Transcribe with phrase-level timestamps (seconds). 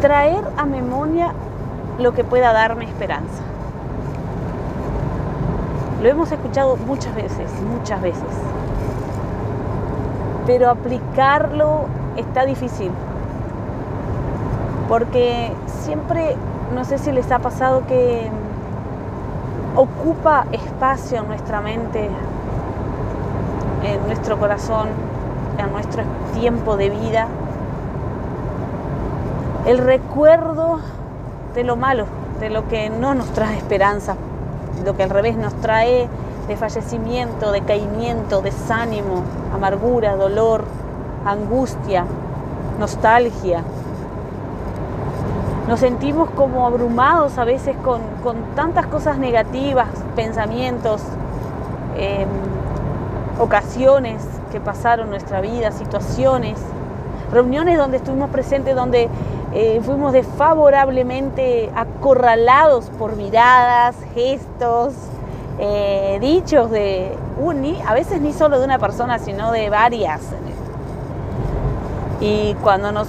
[0.00, 1.32] traer a memoria
[1.98, 3.42] lo que pueda darme esperanza.
[6.02, 8.24] Lo hemos escuchado muchas veces, muchas veces.
[10.46, 11.84] Pero aplicarlo
[12.16, 12.90] está difícil.
[14.88, 16.36] Porque siempre,
[16.74, 18.30] no sé si les ha pasado que
[19.76, 22.08] ocupa espacio en nuestra mente,
[23.84, 24.88] en nuestro corazón,
[25.58, 27.28] en nuestro tiempo de vida,
[29.66, 30.80] el recuerdo
[31.54, 32.06] de lo malo,
[32.40, 34.16] de lo que no nos trae esperanza,
[34.84, 36.08] lo que al revés nos trae
[36.48, 39.22] de fallecimiento, decaimiento, desánimo,
[39.54, 40.64] amargura, dolor,
[41.24, 42.06] angustia,
[42.78, 43.62] nostalgia.
[45.68, 48.00] Nos sentimos como abrumados a veces con,
[48.56, 51.02] tantas cosas negativas, pensamientos,
[51.96, 52.28] em,
[53.38, 56.58] ocasiones que pasaron en nuestra vida, situaciones,
[57.32, 59.08] reuniones donde estuvimos presentes, donde
[59.52, 64.94] eh, fuimos desfavorablemente acorralados por miradas, gestos,
[65.58, 70.20] eh, dichos de uni, a veces ni solo de una persona, sino de varias.
[72.20, 73.08] Y cuando nos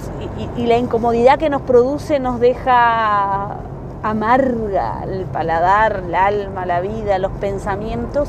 [0.56, 3.56] y, la incomodidad que nos produce nos deja
[4.02, 8.28] amarga el paladar, el alma, la vida, los pensamientos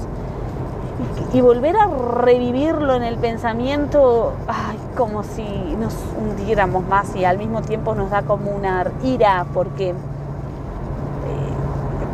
[1.33, 5.43] y volver a revivirlo en el pensamiento, ay, como si
[5.79, 9.93] nos hundiéramos más y al mismo tiempo nos da como una ira porque eh,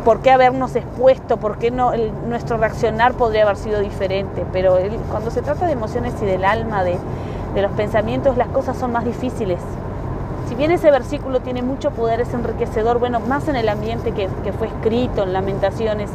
[0.04, 1.36] ¿por qué habernos expuesto?
[1.36, 1.92] ¿Por qué no,
[2.28, 4.46] nuestro reaccionar podría haber sido diferente?
[4.52, 4.78] Pero
[5.10, 6.98] cuando se trata de emociones y del alma, de,
[7.54, 9.58] los pensamientos, las cosas son más difíciles.
[10.48, 14.28] Si bien ese versículo tiene mucho poder, es enriquecedor, bueno, más en el ambiente que,
[14.42, 16.10] que fue escrito en Lamentaciones,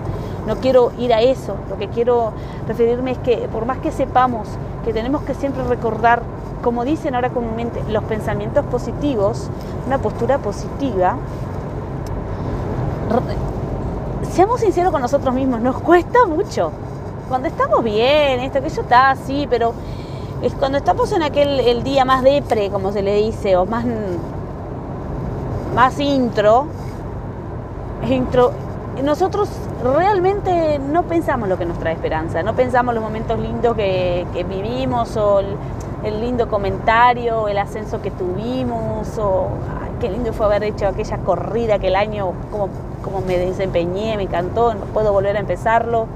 [0.47, 2.31] no quiero ir a eso, lo que quiero
[2.67, 4.47] referirme es que por más que sepamos
[4.83, 6.21] que tenemos que siempre recordar,
[6.63, 9.49] como dicen ahora comúnmente, los pensamientos positivos,
[9.87, 11.17] una postura positiva,
[14.31, 16.71] seamos sinceros con nosotros mismos, nos cuesta mucho.
[17.29, 19.73] Cuando estamos bien, esto que yo está así, pero
[20.43, 23.85] es cuando estamos en aquel el día más depre, como se le dice, o más,
[25.73, 26.67] más intro,
[28.07, 28.51] intro
[29.03, 29.49] nosotros
[29.83, 35.17] realmente no pensamos lo que nos trae esperanza, no pensamos los momentos lindos que, vivimos
[35.17, 39.49] o el, lindo comentario, el ascenso que tuvimos o
[39.99, 44.85] qué lindo fue haber hecho aquella corrida aquel año, como, me desempeñé, me encantó, no
[44.85, 46.07] puedo volver a empezarlo,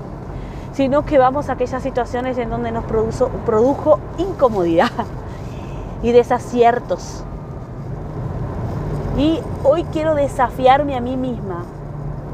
[0.73, 4.89] sino que vamos a aquellas situaciones en donde nos produjo incomodidad
[6.03, 7.23] y desaciertos.
[9.17, 11.65] Y hoy quiero desafiarme a mí misma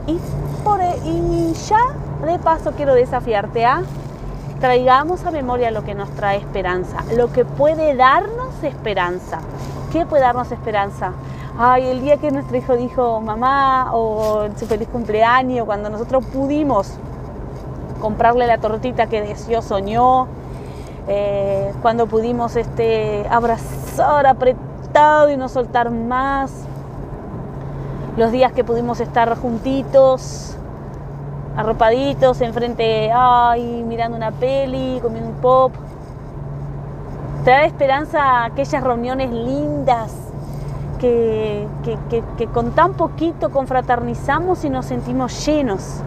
[0.07, 0.19] y,
[0.63, 3.83] por, e, ya de paso quiero desafiarte a
[4.59, 9.39] traigamos a memoria lo que nos trae esperanza, lo que puede darnos esperanza.
[9.91, 11.11] ¿Qué puede darnos esperanza?
[11.57, 16.91] Ay, el día que nuestro hijo dijo mamá o su feliz cumpleaños, cuando nosotros pudimos
[18.01, 20.27] comprarle la tortita que deseó, soñó,
[21.07, 26.51] eh, cuando pudimos este, abrazar apretado y no soltar más,
[28.17, 30.55] los días que pudimos estar juntitos,
[31.57, 35.73] arropaditos, enfrente, ay, mirando una peli, comiendo un pop.
[37.43, 40.11] Trae esperanza a aquellas reuniones lindas
[40.99, 41.67] que,
[42.37, 46.01] que, con tan poquito confraternizamos y nos sentimos llenos.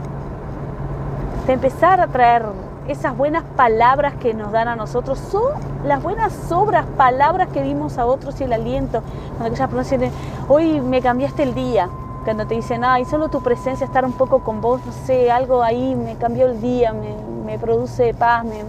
[1.46, 2.46] De empezar a traer
[2.88, 5.52] esas buenas palabras que nos dan a nosotros son
[5.84, 9.02] las buenas obras, palabras que dimos a otros y el aliento.
[9.36, 10.12] Cuando aquellas personas dicen,
[10.48, 11.90] hoy me cambiaste el día.
[12.24, 15.62] Cuando te dicen, ay, solo tu presencia, estar un poco con vos, no sé, algo
[15.62, 18.64] ahí me cambió el día, me, produce paz, me,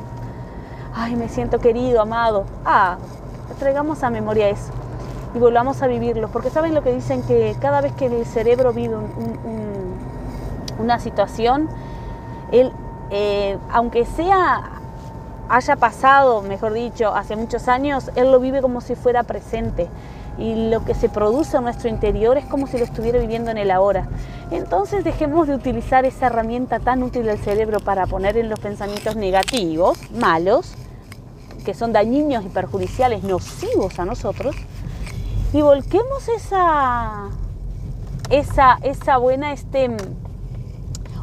[0.94, 2.46] ay, me siento querido, amado.
[2.66, 2.98] Ah,
[3.58, 4.72] traigamos a memoria eso
[5.34, 6.28] y volvamos a vivirlo.
[6.28, 8.98] Porque saben lo que dicen que cada vez que el cerebro vive
[10.78, 11.70] una situación,
[12.52, 12.74] él
[13.12, 14.80] eh, aunque sea
[15.50, 19.88] haya pasado, mejor dicho, hace muchos años, él lo vive como si fuera presente.
[20.38, 23.58] Y lo que se produce en nuestro interior es como si lo estuviera viviendo en
[23.58, 24.08] el ahora.
[24.52, 29.18] Entonces dejemos de utilizar esa herramienta tan útil del cerebro para poner en los pensamientos
[29.18, 30.76] negativos, malos,
[31.66, 34.56] que son dañinos y perjudiciales, nocivos a nosotros,
[35.52, 37.30] y volquemos esa,
[38.30, 39.90] esa, esa buena este,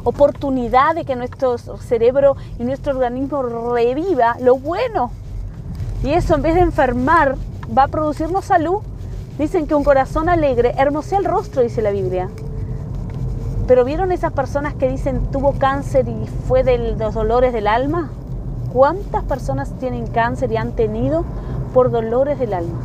[0.07, 5.11] oportunidad de que nuestro cerebro y nuestro organismo reviva lo bueno.
[6.01, 7.35] Y eso en vez de enfermar
[7.77, 8.79] va a producirnos salud.
[9.37, 12.29] Dicen que un corazón alegre hermosea el rostro, dice la Biblia.
[13.67, 18.09] Pero ¿vieron esas personas que dicen tuvo cáncer y fue de los dolores del alma?
[18.71, 21.25] ¿Cuántas personas tienen cáncer y han tenido
[21.73, 22.79] por dolores del alma?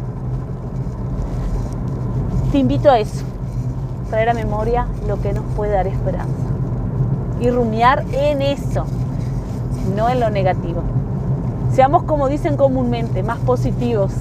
[2.50, 3.24] te invito a eso,
[4.10, 6.51] traer a memoria lo que nos puede dar esperanza
[7.42, 8.86] y rumiar en eso,
[9.96, 10.82] no en lo negativo.
[11.72, 14.12] Seamos como dicen comúnmente, más positivos,